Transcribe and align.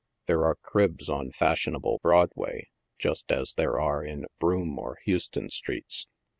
There 0.25 0.45
are" 0.45 0.55
cribs" 0.63 1.09
on 1.09 1.29
fashionable 1.29 1.99
Broadway 2.01 2.69
just 2.97 3.31
as 3.31 3.53
there 3.53 3.79
are 3.79 4.03
in 4.03 4.25
Broome 4.39 4.79
or 4.79 4.97
Houston 5.03 5.51
streets. 5.51 6.07